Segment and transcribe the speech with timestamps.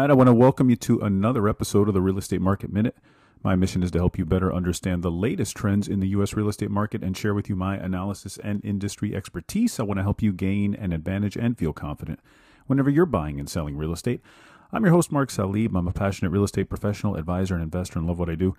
[0.00, 2.96] right, I want to welcome you to another episode of the Real Estate Market Minute.
[3.42, 6.32] My mission is to help you better understand the latest trends in the U.S.
[6.32, 9.78] real estate market and share with you my analysis and industry expertise.
[9.78, 12.20] I want to help you gain an advantage and feel confident
[12.66, 14.22] whenever you're buying and selling real estate.
[14.72, 15.76] I'm your host, Mark Salib.
[15.76, 18.56] I'm a passionate real estate professional, advisor, and investor, and love what I do.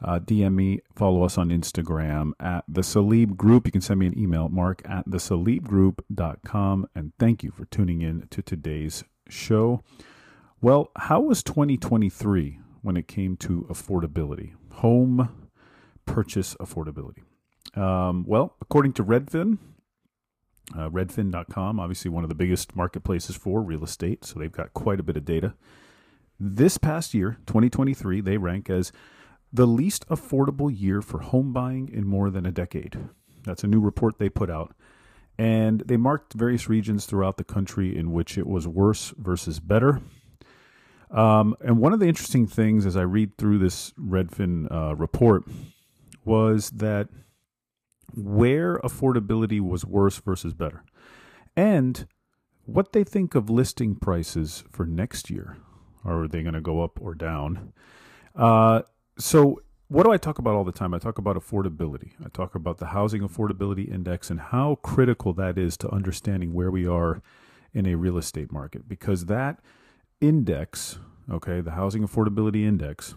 [0.00, 3.66] Uh, DM me, follow us on Instagram at the Salib Group.
[3.66, 6.88] You can send me an email, mark at thesalibgroup.com.
[6.94, 9.82] And thank you for tuning in to today's show.
[10.60, 15.50] Well, how was 2023 when it came to affordability, home
[16.04, 17.22] purchase affordability?
[17.76, 19.58] Um, well, according to Redfin,
[20.76, 24.98] uh, redfin.com, obviously one of the biggest marketplaces for real estate, so they've got quite
[24.98, 25.54] a bit of data.
[26.40, 28.90] This past year, 2023, they rank as
[29.52, 32.98] the least affordable year for home buying in more than a decade.
[33.44, 34.74] That's a new report they put out.
[35.38, 40.02] And they marked various regions throughout the country in which it was worse versus better.
[41.10, 45.44] Um, and one of the interesting things as I read through this Redfin uh, report
[46.24, 47.08] was that
[48.14, 50.84] where affordability was worse versus better,
[51.56, 52.06] and
[52.64, 55.56] what they think of listing prices for next year.
[56.04, 57.72] Are they going to go up or down?
[58.36, 58.82] Uh,
[59.18, 60.92] so, what do I talk about all the time?
[60.92, 62.12] I talk about affordability.
[62.24, 66.70] I talk about the Housing Affordability Index and how critical that is to understanding where
[66.70, 67.22] we are
[67.72, 69.60] in a real estate market because that
[70.20, 70.98] index,
[71.30, 73.14] okay, the Housing Affordability Index,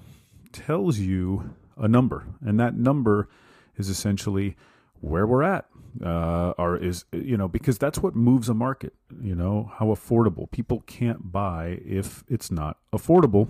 [0.51, 3.29] tells you a number, and that number
[3.77, 4.55] is essentially
[4.99, 5.65] where we're at.
[6.01, 8.93] Uh, or is you know because that's what moves a market.
[9.21, 13.49] You know how affordable people can't buy if it's not affordable,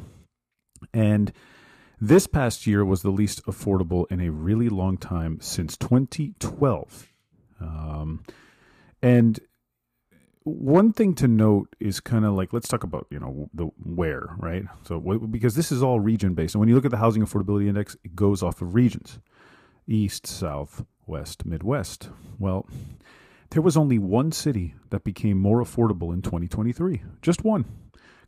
[0.91, 1.31] and
[1.99, 7.13] this past year was the least affordable in a really long time since 2012.
[7.59, 8.23] Um,
[9.03, 9.39] and
[10.43, 14.35] one thing to note is kind of like let's talk about you know the where
[14.37, 14.63] right?
[14.83, 17.67] So because this is all region based and when you look at the housing affordability
[17.67, 19.19] index it goes off of regions.
[19.87, 22.09] East south west midwest.
[22.39, 22.67] Well
[23.51, 27.65] there was only one city that became more affordable in 2023 just one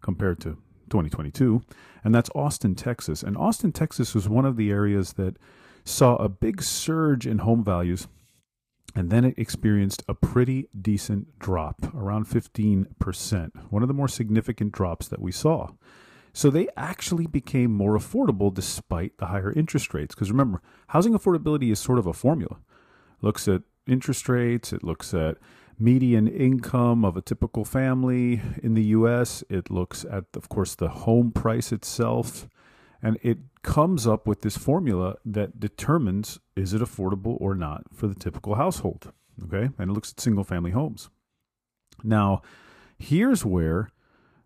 [0.01, 0.57] compared to
[0.89, 1.63] 2022
[2.03, 3.23] and that's austin texas.
[3.23, 5.37] And austin texas was one of the areas that
[5.83, 8.07] saw a big surge in home values
[8.95, 14.71] and then it experienced a pretty decent drop, around 15%, one of the more significant
[14.71, 15.69] drops that we saw.
[16.33, 20.15] So they actually became more affordable despite the higher interest rates.
[20.15, 22.57] Because remember, housing affordability is sort of a formula.
[23.21, 25.37] Looks at interest rates, it looks at
[25.79, 30.89] median income of a typical family in the US, it looks at, of course, the
[30.89, 32.47] home price itself.
[33.03, 38.07] And it comes up with this formula that determines is it affordable or not for
[38.07, 39.11] the typical household.
[39.43, 39.69] Okay.
[39.77, 41.09] And it looks at single family homes.
[42.01, 42.41] Now,
[42.97, 43.89] here's where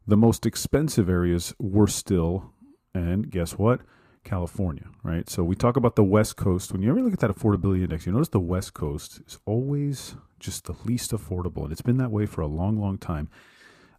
[0.08, 2.52] the most expensive areas were still,
[2.96, 3.82] and guess what?
[4.24, 5.30] California, right?
[5.30, 6.72] So we talk about the West Coast.
[6.72, 10.16] When you ever look at that affordability index, you notice the West Coast is always
[10.40, 11.64] just the least affordable.
[11.64, 13.30] And it's been that way for a long, long time.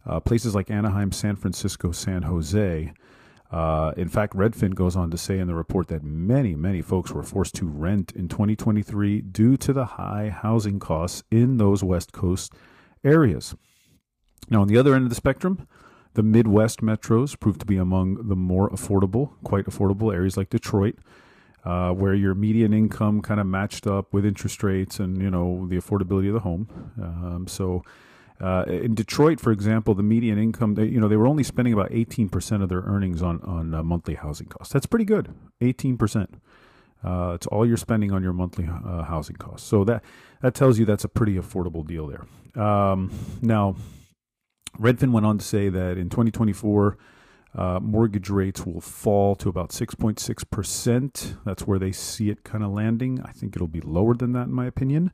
[0.05, 2.93] Uh, places like Anaheim, San Francisco, San Jose
[3.51, 7.11] uh, in fact, Redfin goes on to say in the report that many, many folks
[7.11, 12.11] were forced to rent in 2023 due to the high housing costs in those West
[12.11, 12.53] Coast
[13.03, 13.55] areas.
[14.49, 15.67] Now, on the other end of the spectrum,
[16.13, 20.95] the Midwest metros proved to be among the more affordable, quite affordable areas like Detroit,
[21.65, 25.67] uh, where your median income kind of matched up with interest rates and you know
[25.67, 26.67] the affordability of the home.
[27.01, 27.83] Um, so
[28.41, 31.73] uh, in Detroit, for example, the median income, they, you know, they were only spending
[31.73, 34.71] about 18% of their earnings on, on uh, monthly housing costs.
[34.71, 35.33] That's pretty good.
[35.61, 36.27] 18%.
[37.03, 39.67] Uh, it's all you're spending on your monthly uh, housing costs.
[39.67, 40.03] So that,
[40.41, 42.61] that tells you that's a pretty affordable deal there.
[42.61, 43.11] Um,
[43.41, 43.75] now,
[44.77, 46.97] Redfin went on to say that in 2024,
[47.55, 51.37] uh, mortgage rates will fall to about 6.6%.
[51.43, 53.21] That's where they see it kind of landing.
[53.25, 55.11] I think it'll be lower than that, in my opinion.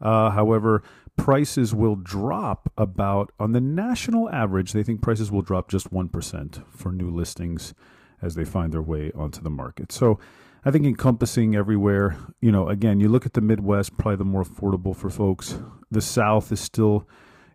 [0.00, 0.82] Uh, however,
[1.20, 6.64] prices will drop about, on the national average, they think prices will drop just 1%
[6.70, 7.74] for new listings
[8.22, 9.92] as they find their way onto the market.
[9.92, 10.18] So
[10.64, 14.42] I think encompassing everywhere, you know, again, you look at the Midwest, probably the more
[14.42, 15.58] affordable for folks.
[15.90, 17.06] The South is still,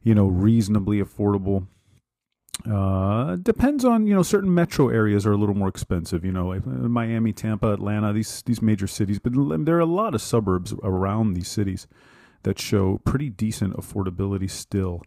[0.04, 1.68] you know, reasonably affordable.
[2.72, 6.24] Uh, depends on you know certain metro areas are a little more expensive.
[6.24, 9.20] You know, Miami, Tampa, Atlanta, these these major cities.
[9.20, 9.34] But
[9.66, 11.86] there are a lot of suburbs around these cities
[12.46, 15.04] that show pretty decent affordability still.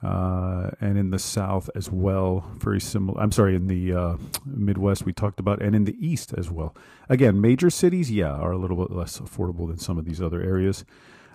[0.00, 3.20] Uh, and in the South as well, very similar.
[3.20, 4.16] I'm sorry, in the uh,
[4.46, 6.74] Midwest we talked about, and in the East as well.
[7.08, 10.40] Again, major cities, yeah, are a little bit less affordable than some of these other
[10.40, 10.84] areas.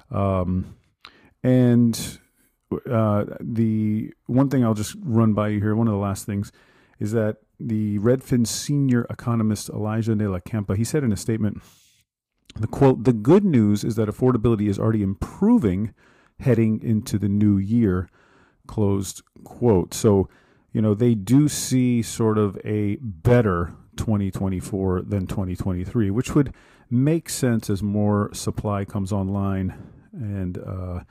[0.10, 0.78] Um,
[1.44, 2.20] and
[2.90, 6.52] uh, the one thing I'll just run by you here, one of the last things
[7.00, 11.62] is that the Redfin senior economist Elijah De La Campa, he said in a statement,
[12.56, 15.94] the quote, the good news is that affordability is already improving
[16.40, 18.10] heading into the new year,
[18.68, 19.94] closed quote.
[19.94, 20.30] So,
[20.72, 26.54] you know, they do see sort of a better 2024 than 2023, which would
[26.90, 29.74] make sense as more supply comes online
[30.12, 31.02] and, uh,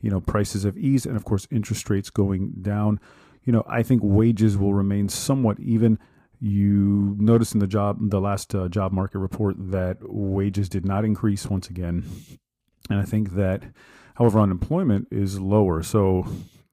[0.00, 3.00] you know, prices have eased and, of course, interest rates going down.
[3.44, 5.98] You know, I think wages will remain somewhat even.
[6.40, 11.04] You notice in the job, the last uh, job market report that wages did not
[11.04, 12.04] increase once again.
[12.90, 13.62] And I think that,
[14.16, 15.82] however, unemployment is lower.
[15.82, 16.26] So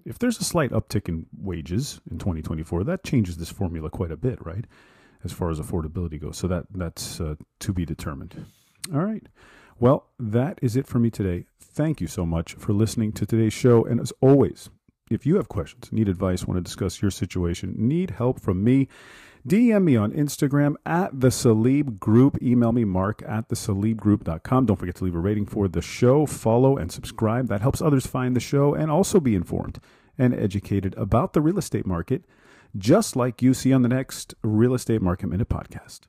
[0.05, 4.17] if there's a slight uptick in wages in 2024, that changes this formula quite a
[4.17, 4.65] bit, right?
[5.23, 6.37] As far as affordability goes.
[6.37, 8.45] So that that's uh, to be determined.
[8.93, 9.25] All right.
[9.79, 11.45] Well, that is it for me today.
[11.59, 13.83] Thank you so much for listening to today's show.
[13.83, 14.69] And as always,
[15.09, 18.87] if you have questions, need advice, want to discuss your situation, need help from me,
[19.47, 22.41] DM me on Instagram at the Salib Group.
[22.41, 24.65] Email me, mark at the salibgroup.com.
[24.65, 27.49] Don't forget to leave a rating for the show, follow, and subscribe.
[27.49, 29.79] That helps others find the show and also be informed
[30.17, 32.23] and educated about the real estate market,
[32.77, 36.01] just like you see on the next Real Estate Market Minute podcast.